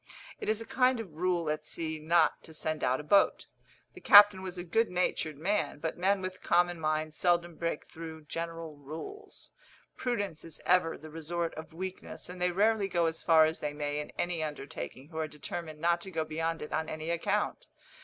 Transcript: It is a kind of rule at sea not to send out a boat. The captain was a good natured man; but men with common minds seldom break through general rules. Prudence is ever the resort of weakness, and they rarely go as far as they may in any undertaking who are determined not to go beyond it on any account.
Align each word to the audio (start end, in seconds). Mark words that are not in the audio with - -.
It 0.39 0.49
is 0.49 0.59
a 0.59 0.65
kind 0.65 0.99
of 0.99 1.13
rule 1.13 1.47
at 1.47 1.63
sea 1.63 1.99
not 1.99 2.41
to 2.45 2.55
send 2.55 2.83
out 2.83 2.99
a 2.99 3.03
boat. 3.03 3.45
The 3.93 4.01
captain 4.01 4.41
was 4.41 4.57
a 4.57 4.63
good 4.63 4.89
natured 4.89 5.37
man; 5.37 5.77
but 5.77 5.95
men 5.95 6.23
with 6.23 6.41
common 6.41 6.79
minds 6.79 7.15
seldom 7.15 7.53
break 7.55 7.85
through 7.85 8.23
general 8.23 8.77
rules. 8.77 9.51
Prudence 9.97 10.43
is 10.43 10.59
ever 10.65 10.97
the 10.97 11.11
resort 11.11 11.53
of 11.53 11.71
weakness, 11.71 12.29
and 12.29 12.41
they 12.41 12.49
rarely 12.49 12.87
go 12.87 13.05
as 13.05 13.21
far 13.21 13.45
as 13.45 13.59
they 13.59 13.73
may 13.73 13.99
in 13.99 14.09
any 14.17 14.41
undertaking 14.41 15.09
who 15.09 15.19
are 15.19 15.27
determined 15.27 15.79
not 15.79 16.01
to 16.01 16.09
go 16.09 16.25
beyond 16.25 16.63
it 16.63 16.73
on 16.73 16.89
any 16.89 17.11
account. 17.11 17.67